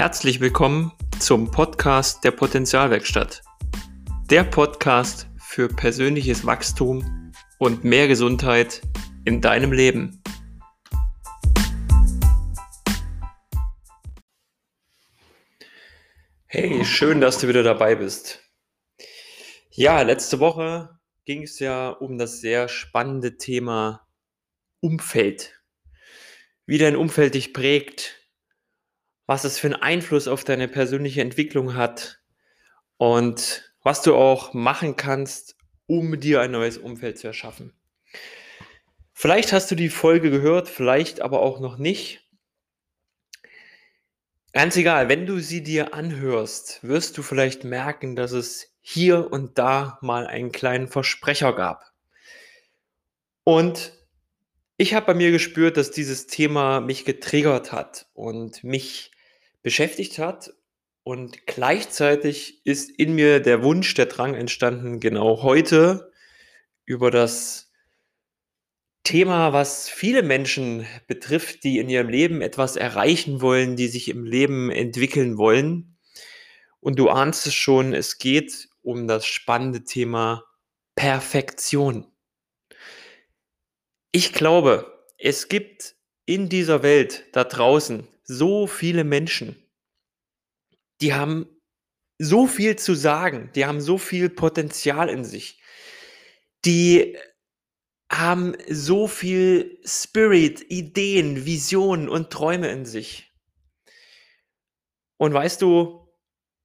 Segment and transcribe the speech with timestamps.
[0.00, 3.42] Herzlich willkommen zum Podcast der Potenzialwerkstatt.
[4.30, 8.80] Der Podcast für persönliches Wachstum und mehr Gesundheit
[9.26, 10.22] in deinem Leben.
[16.46, 18.42] Hey, schön, dass du wieder dabei bist.
[19.68, 24.08] Ja, letzte Woche ging es ja um das sehr spannende Thema
[24.80, 25.60] Umfeld.
[26.64, 28.19] Wie dein Umfeld dich prägt,
[29.30, 32.20] was es für einen Einfluss auf deine persönliche Entwicklung hat
[32.96, 37.72] und was du auch machen kannst, um dir ein neues Umfeld zu erschaffen.
[39.12, 42.28] Vielleicht hast du die Folge gehört, vielleicht aber auch noch nicht.
[44.52, 49.58] Ganz egal, wenn du sie dir anhörst, wirst du vielleicht merken, dass es hier und
[49.58, 51.92] da mal einen kleinen Versprecher gab.
[53.44, 53.92] Und
[54.76, 59.12] ich habe bei mir gespürt, dass dieses Thema mich getriggert hat und mich
[59.62, 60.52] beschäftigt hat.
[61.02, 66.12] Und gleichzeitig ist in mir der Wunsch, der Drang entstanden, genau heute
[66.84, 67.70] über das
[69.02, 74.24] Thema, was viele Menschen betrifft, die in ihrem Leben etwas erreichen wollen, die sich im
[74.24, 75.96] Leben entwickeln wollen.
[76.80, 80.44] Und du ahnst es schon, es geht um das spannende Thema
[80.94, 82.06] Perfektion.
[84.12, 85.94] Ich glaube, es gibt
[86.26, 89.56] in dieser Welt da draußen so viele Menschen,
[91.00, 91.48] die haben
[92.18, 95.60] so viel zu sagen, die haben so viel Potenzial in sich,
[96.64, 97.18] die
[98.12, 103.32] haben so viel Spirit, Ideen, Visionen und Träume in sich.
[105.16, 106.08] Und weißt du,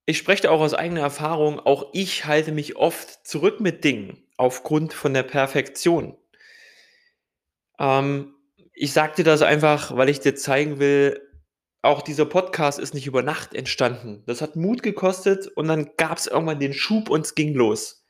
[0.06, 4.94] ich spreche auch aus eigener Erfahrung, auch ich halte mich oft zurück mit Dingen aufgrund
[4.94, 6.16] von der Perfektion.
[7.80, 8.36] Ähm,
[8.74, 11.25] ich sage dir das einfach, weil ich dir zeigen will,
[11.86, 14.24] auch dieser Podcast ist nicht über Nacht entstanden.
[14.26, 18.06] Das hat Mut gekostet und dann gab es irgendwann den Schub und es ging los.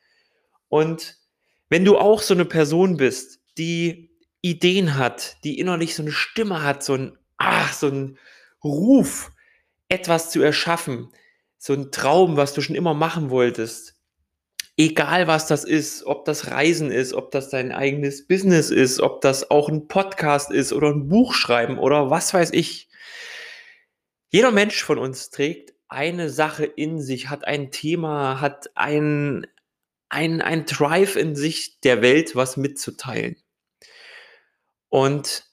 [0.69, 1.17] Und
[1.69, 6.63] wenn du auch so eine Person bist, die Ideen hat, die innerlich so eine Stimme
[6.63, 8.17] hat, so ein, ach, so ein
[8.63, 9.31] Ruf,
[9.89, 11.09] etwas zu erschaffen,
[11.57, 13.95] so ein Traum, was du schon immer machen wolltest,
[14.77, 19.21] egal was das ist, ob das Reisen ist, ob das dein eigenes Business ist, ob
[19.21, 22.89] das auch ein Podcast ist oder ein Buch schreiben oder was weiß ich,
[24.29, 29.47] jeder Mensch von uns trägt eine Sache in sich, hat ein Thema, hat ein,
[30.09, 33.37] ein, ein Drive in sich der Welt, was mitzuteilen.
[34.89, 35.45] Und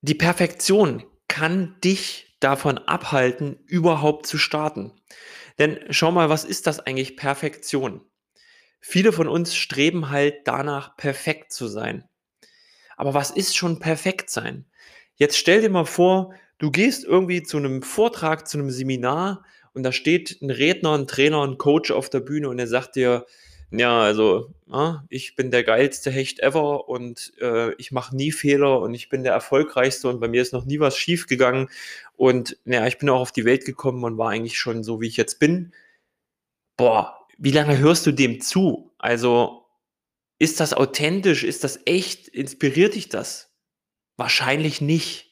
[0.00, 4.92] die Perfektion kann dich davon abhalten, überhaupt zu starten.
[5.58, 8.04] Denn schau mal, was ist das eigentlich Perfektion?
[8.80, 12.08] Viele von uns streben halt danach, perfekt zu sein.
[12.96, 14.66] Aber was ist schon perfekt sein?
[15.16, 19.82] Jetzt stell dir mal vor, du gehst irgendwie zu einem Vortrag, zu einem Seminar und
[19.82, 23.26] da steht ein Redner, ein Trainer, ein Coach auf der Bühne und er sagt dir,
[23.70, 28.80] ja, also ja, ich bin der geilste Hecht ever und äh, ich mache nie Fehler
[28.80, 31.68] und ich bin der erfolgreichste und bei mir ist noch nie was schief gegangen
[32.16, 35.08] und ja, ich bin auch auf die Welt gekommen und war eigentlich schon so, wie
[35.08, 35.72] ich jetzt bin.
[36.76, 38.92] Boah, wie lange hörst du dem zu?
[38.98, 39.66] Also
[40.38, 41.44] ist das authentisch?
[41.44, 42.28] Ist das echt?
[42.28, 43.52] Inspiriert dich das?
[44.16, 45.27] Wahrscheinlich nicht.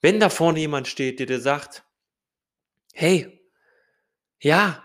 [0.00, 1.84] Wenn da vorne jemand steht, der dir sagt,
[2.92, 3.40] hey,
[4.40, 4.84] ja,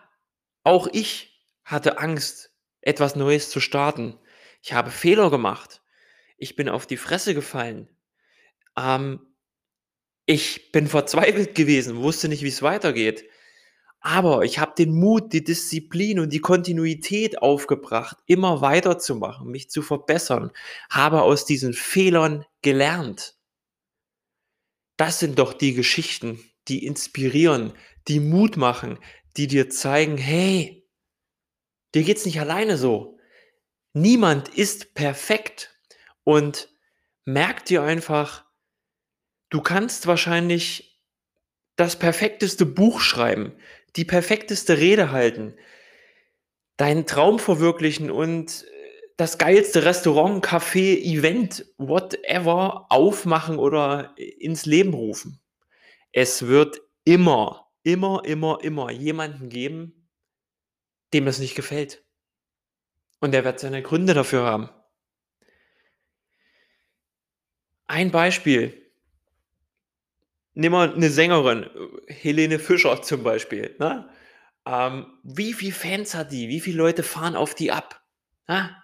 [0.64, 2.52] auch ich hatte Angst,
[2.82, 4.18] etwas Neues zu starten.
[4.62, 5.82] Ich habe Fehler gemacht.
[6.38, 7.90] Ich bin auf die Fresse gefallen.
[8.78, 9.20] Ähm,
[10.26, 13.26] ich bin verzweifelt gewesen, wusste nicht, wie es weitergeht.
[14.00, 19.82] Aber ich habe den Mut, die Disziplin und die Kontinuität aufgebracht, immer weiterzumachen, mich zu
[19.82, 20.52] verbessern,
[20.90, 23.36] habe aus diesen Fehlern gelernt.
[24.98, 27.74] Das sind doch die Geschichten, die inspirieren,
[28.08, 29.00] die Mut machen,
[29.38, 30.88] die dir zeigen, hey,
[31.96, 33.18] dir geht's nicht alleine so.
[33.94, 35.76] Niemand ist perfekt
[36.24, 36.70] und
[37.26, 38.46] merk dir einfach,
[39.50, 41.00] du kannst wahrscheinlich
[41.76, 43.54] das perfekteste Buch schreiben,
[43.96, 45.56] die perfekteste Rede halten,
[46.78, 48.66] deinen Traum verwirklichen und
[49.24, 55.40] das geilste Restaurant, Café, Event, whatever aufmachen oder ins Leben rufen.
[56.12, 60.10] Es wird immer, immer, immer, immer jemanden geben,
[61.14, 62.04] dem das nicht gefällt.
[63.22, 64.70] Und der wird seine Gründe dafür haben.
[67.88, 68.92] Ein Beispiel.
[70.54, 71.70] Nimm mal eine Sängerin,
[72.08, 73.74] Helene Fischer zum Beispiel.
[73.80, 74.10] Ne?
[74.66, 76.50] Ähm, wie viele Fans hat die?
[76.50, 78.04] Wie viele Leute fahren auf die ab?
[78.48, 78.83] Na?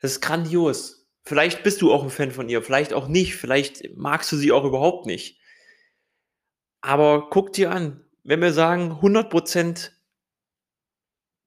[0.00, 1.06] Das ist grandios.
[1.22, 4.52] Vielleicht bist du auch ein Fan von ihr, vielleicht auch nicht, vielleicht magst du sie
[4.52, 5.38] auch überhaupt nicht.
[6.80, 9.90] Aber guck dir an, wenn wir sagen 100%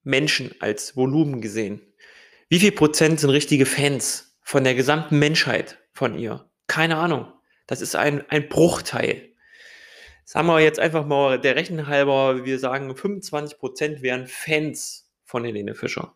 [0.04, 1.82] Menschen als Volumen gesehen,
[2.50, 6.50] wie viel Prozent sind richtige Fans von der gesamten Menschheit von ihr?
[6.68, 7.32] Keine Ahnung.
[7.66, 9.30] Das ist ein, ein Bruchteil.
[10.26, 15.76] Sagen wir jetzt einfach mal der Rechen halber, wir sagen 25% wären Fans von Helene
[15.76, 16.16] Fischer.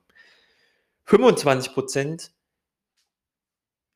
[1.07, 2.31] 25%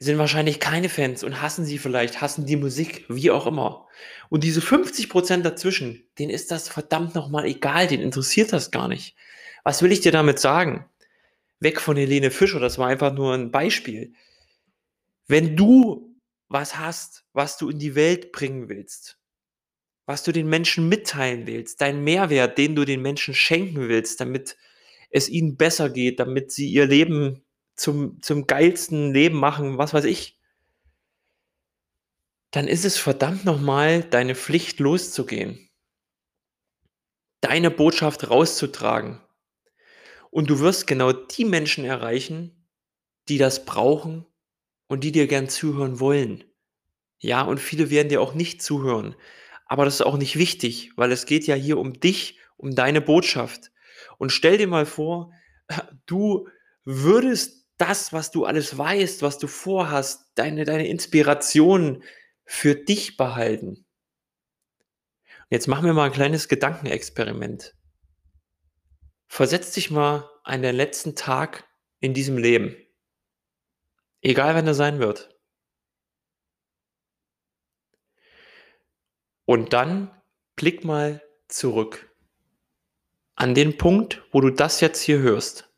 [0.02, 3.88] sind wahrscheinlich keine Fans und hassen sie vielleicht, hassen die Musik, wie auch immer.
[4.30, 9.16] Und diese 50% dazwischen, denen ist das verdammt nochmal egal, denen interessiert das gar nicht.
[9.66, 10.86] Was will ich dir damit sagen?
[11.60, 14.14] Weg von Helene Fischer, das war einfach nur ein Beispiel.
[15.28, 16.16] Wenn du
[16.48, 19.18] was hast, was du in die Welt bringen willst,
[20.06, 24.56] was du den Menschen mitteilen willst, dein Mehrwert, den du den Menschen schenken willst, damit
[25.10, 27.44] es ihnen besser geht, damit sie ihr Leben
[27.76, 30.40] zum, zum geilsten Leben machen, was weiß ich,
[32.52, 35.70] dann ist es verdammt nochmal deine Pflicht loszugehen,
[37.42, 39.22] deine Botschaft rauszutragen.
[40.32, 42.68] Und du wirst genau die Menschen erreichen,
[43.30, 44.26] die das brauchen
[44.88, 46.44] und die dir gern zuhören wollen.
[47.20, 49.16] Ja, und viele werden dir auch nicht zuhören.
[49.66, 53.02] Aber das ist auch nicht wichtig, weil es geht ja hier um dich, um deine
[53.02, 53.72] Botschaft.
[54.18, 55.32] Und stell dir mal vor,
[56.06, 56.48] du
[56.84, 62.04] würdest das, was du alles weißt, was du vorhast, deine, deine Inspiration
[62.46, 63.86] für dich behalten.
[65.50, 67.76] Jetzt machen wir mal ein kleines Gedankenexperiment.
[69.28, 71.68] Versetz dich mal an den letzten Tag
[72.00, 72.76] in diesem Leben.
[74.22, 75.40] Egal, wann er sein wird.
[79.46, 80.12] Und dann
[80.56, 82.09] blick mal zurück
[83.40, 85.74] an den Punkt, wo du das jetzt hier hörst.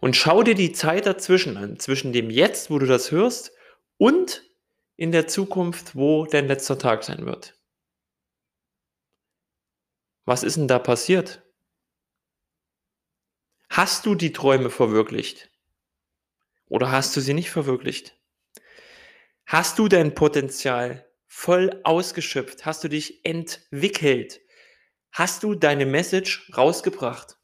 [0.00, 3.52] Und schau dir die Zeit dazwischen an, zwischen dem Jetzt, wo du das hörst,
[3.98, 4.42] und
[4.96, 7.56] in der Zukunft, wo dein letzter Tag sein wird.
[10.24, 11.42] Was ist denn da passiert?
[13.70, 15.50] Hast du die Träume verwirklicht?
[16.66, 18.18] Oder hast du sie nicht verwirklicht?
[19.46, 22.66] Hast du dein Potenzial voll ausgeschöpft?
[22.66, 24.41] Hast du dich entwickelt?
[25.12, 27.36] Hast du deine Message rausgebracht?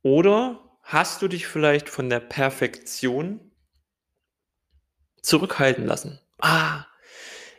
[0.00, 3.52] Oder hast du dich vielleicht von der Perfektion
[5.20, 6.20] zurückhalten lassen?
[6.38, 6.86] Ah,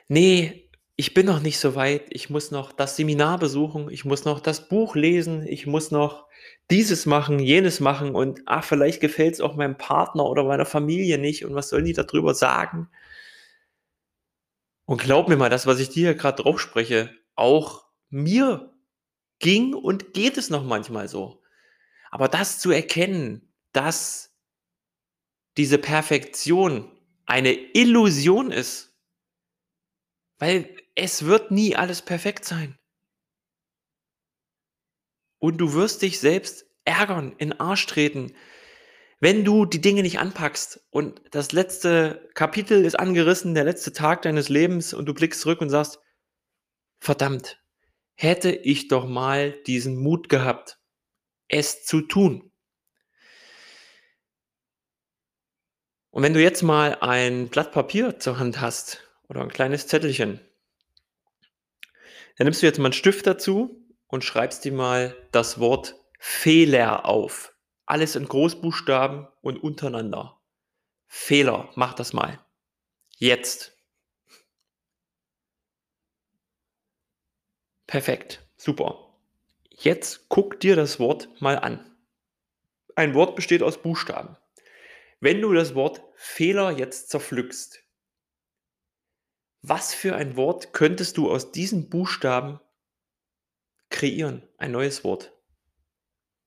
[0.07, 2.05] nee, ich bin noch nicht so weit.
[2.09, 3.91] Ich muss noch das Seminar besuchen.
[3.91, 5.45] Ich muss noch das Buch lesen.
[5.45, 6.27] Ich muss noch
[6.71, 8.15] dieses machen, jenes machen.
[8.15, 11.45] Und ach, vielleicht gefällt es auch meinem Partner oder meiner Familie nicht.
[11.45, 12.89] Und was sollen die darüber sagen?
[14.85, 18.73] Und glaub mir mal, das, was ich dir gerade drauf spreche, auch mir
[19.39, 21.41] ging und geht es noch manchmal so.
[22.11, 24.35] Aber das zu erkennen, dass
[25.57, 26.91] diese Perfektion
[27.25, 28.95] eine Illusion ist,
[30.37, 32.77] weil es wird nie alles perfekt sein.
[35.39, 38.33] Und du wirst dich selbst ärgern, in Arsch treten,
[39.23, 44.21] wenn du die Dinge nicht anpackst und das letzte Kapitel ist angerissen, der letzte Tag
[44.23, 46.01] deines Lebens und du blickst zurück und sagst,
[46.99, 47.63] verdammt,
[48.15, 50.77] hätte ich doch mal diesen Mut gehabt,
[51.47, 52.51] es zu tun.
[56.09, 60.41] Und wenn du jetzt mal ein Blatt Papier zur Hand hast oder ein kleines Zettelchen,
[62.35, 67.05] dann nimmst du jetzt mal einen Stift dazu und schreibst dir mal das Wort Fehler
[67.05, 67.52] auf.
[67.93, 70.41] Alles in Großbuchstaben und untereinander.
[71.05, 72.43] Fehler, mach das mal.
[73.17, 73.77] Jetzt.
[77.85, 79.15] Perfekt, super.
[79.69, 81.95] Jetzt guck dir das Wort mal an.
[82.95, 84.37] Ein Wort besteht aus Buchstaben.
[85.19, 87.83] Wenn du das Wort Fehler jetzt zerpflückst,
[89.61, 92.59] was für ein Wort könntest du aus diesen Buchstaben
[93.91, 94.49] kreieren?
[94.57, 95.32] Ein neues Wort.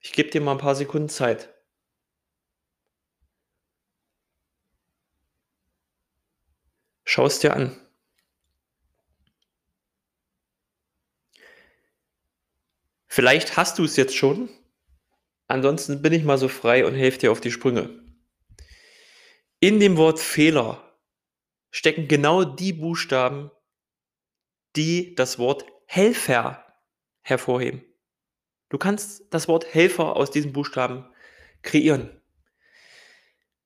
[0.07, 1.53] Ich gebe dir mal ein paar Sekunden Zeit.
[7.03, 7.77] Schau es dir an.
[13.09, 14.49] Vielleicht hast du es jetzt schon.
[15.49, 17.91] Ansonsten bin ich mal so frei und helfe dir auf die Sprünge.
[19.59, 20.97] In dem Wort Fehler
[21.73, 23.51] stecken genau die Buchstaben,
[24.77, 26.65] die das Wort Helfer
[27.23, 27.85] hervorheben.
[28.69, 31.05] Du kannst das Wort Helfer aus diesen Buchstaben
[31.63, 32.11] kreieren.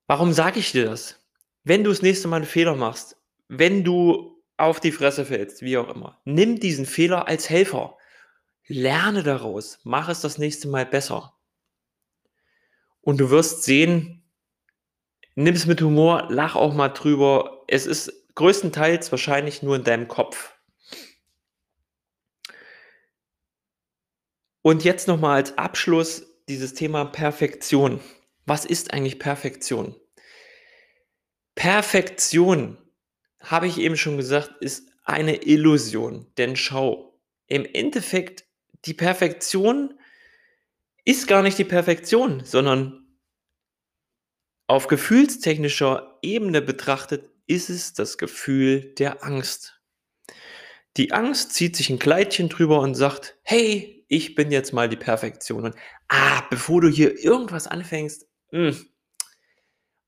[0.07, 1.25] Warum sage ich dir das?
[1.65, 3.17] Wenn du das nächste Mal einen Fehler machst,
[3.49, 7.97] wenn du auf die Fresse fällst, wie auch immer, nimm diesen Fehler als Helfer.
[8.67, 11.35] Lerne daraus, mach es das nächste Mal besser.
[13.01, 14.23] Und du wirst sehen,
[15.35, 17.65] nimm es mit Humor, lach auch mal drüber.
[17.69, 20.55] es ist größtenteils wahrscheinlich nur in deinem Kopf.
[24.63, 28.01] Und jetzt nochmal als Abschluss dieses Thema Perfektion.
[28.47, 29.97] Was ist eigentlich Perfektion?
[31.55, 32.79] Perfektion,
[33.41, 36.27] habe ich eben schon gesagt, ist eine Illusion.
[36.37, 38.45] Denn schau, im Endeffekt,
[38.85, 39.95] die Perfektion
[41.05, 43.17] ist gar nicht die Perfektion, sondern
[44.67, 49.80] auf gefühlstechnischer Ebene betrachtet ist es das Gefühl der Angst.
[50.97, 54.97] Die Angst zieht sich ein Kleidchen drüber und sagt, hey, ich bin jetzt mal die
[54.97, 55.65] Perfektion.
[55.65, 55.77] Und
[56.09, 58.87] ah, bevor du hier irgendwas anfängst, mh, hm,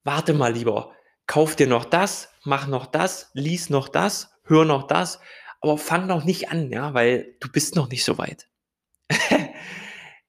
[0.03, 0.93] warte mal lieber,
[1.27, 5.21] kauf dir noch das, mach noch das, lies noch das, hör noch das,
[5.61, 8.49] aber fang noch nicht an, ja, weil du bist noch nicht so weit.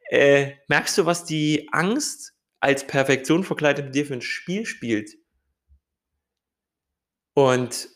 [0.10, 5.18] äh, merkst du, was die Angst als Perfektion verkleidet mit dir für ein Spiel spielt?
[7.34, 7.90] Und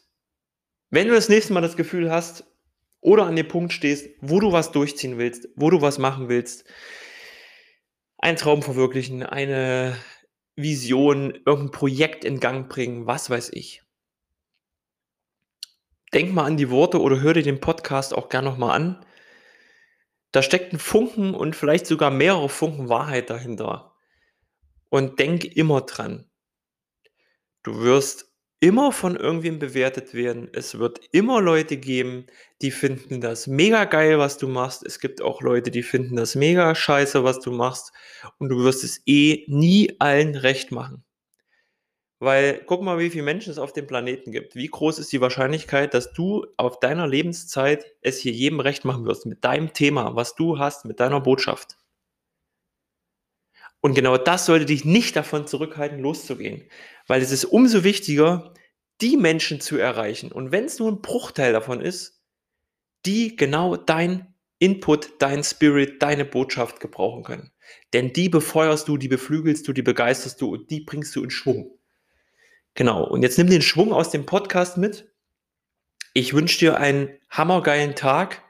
[0.89, 2.45] wenn du das nächste Mal das Gefühl hast
[3.01, 6.65] oder an dem Punkt stehst, wo du was durchziehen willst, wo du was machen willst,
[8.17, 9.97] einen Traum verwirklichen, eine
[10.55, 13.83] Vision, irgendein Projekt in Gang bringen, was weiß ich.
[16.13, 19.05] Denk mal an die Worte oder hör dir den Podcast auch gerne nochmal an.
[20.31, 23.93] Da steckt ein Funken und vielleicht sogar mehrere Funken Wahrheit dahinter.
[24.89, 26.29] Und denk immer dran.
[27.63, 28.26] Du wirst
[28.59, 30.49] immer von irgendwem bewertet werden.
[30.53, 32.25] Es wird immer Leute geben,
[32.61, 34.85] die finden das mega geil, was du machst.
[34.85, 37.91] Es gibt auch Leute, die finden das mega scheiße, was du machst.
[38.39, 41.03] Und du wirst es eh nie allen recht machen.
[42.19, 44.55] Weil guck mal, wie viele Menschen es auf dem Planeten gibt.
[44.55, 49.05] Wie groß ist die Wahrscheinlichkeit, dass du auf deiner Lebenszeit es hier jedem recht machen
[49.05, 51.77] wirst mit deinem Thema, was du hast, mit deiner Botschaft?
[53.87, 56.69] Und genau das sollte dich nicht davon zurückhalten, loszugehen.
[57.07, 58.53] Weil es ist umso wichtiger,
[58.99, 60.29] die Menschen zu erreichen.
[60.29, 62.21] Und wenn es nur ein Bruchteil davon ist,
[63.05, 67.53] die genau dein Input, dein Spirit, deine Botschaft gebrauchen können.
[67.93, 71.29] Denn die befeuerst du, die beflügelst du, die begeisterst du und die bringst du in
[71.29, 71.79] Schwung.
[72.73, 73.07] Genau.
[73.07, 75.15] Und jetzt nimm den Schwung aus dem Podcast mit.
[76.13, 78.43] Ich wünsche dir einen hammergeilen Tag.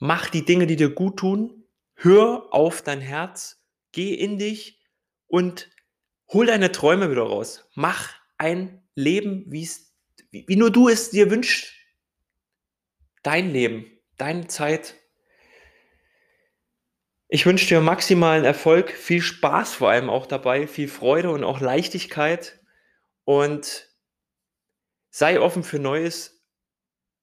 [0.00, 1.64] Mach die Dinge, die dir gut tun.
[1.94, 3.63] Hör auf dein Herz
[3.94, 4.80] geh in dich
[5.26, 5.70] und
[6.28, 7.68] hol deine Träume wieder raus.
[7.74, 9.68] Mach ein Leben, wie,
[10.30, 11.72] wie nur du es dir wünschst.
[13.22, 13.86] Dein Leben,
[14.18, 14.96] deine Zeit.
[17.28, 21.60] Ich wünsche dir maximalen Erfolg, viel Spaß vor allem auch dabei, viel Freude und auch
[21.60, 22.60] Leichtigkeit
[23.24, 23.88] und
[25.10, 26.44] sei offen für Neues.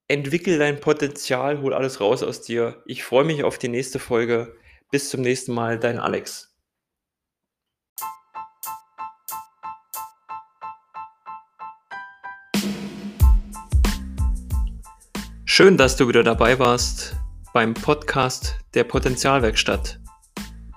[0.08, 2.82] Entwickel dein Potenzial, hol alles raus aus dir.
[2.86, 4.56] Ich freue mich auf die nächste Folge.
[4.90, 6.51] Bis zum nächsten Mal, dein Alex.
[15.54, 17.14] Schön, dass du wieder dabei warst
[17.52, 20.00] beim Podcast der Potenzialwerkstatt.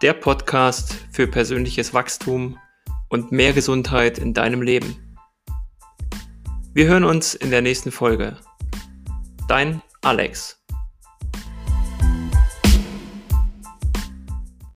[0.01, 2.59] Der Podcast für persönliches Wachstum
[3.07, 5.17] und mehr Gesundheit in deinem Leben.
[6.73, 8.35] Wir hören uns in der nächsten Folge.
[9.47, 10.61] Dein Alex.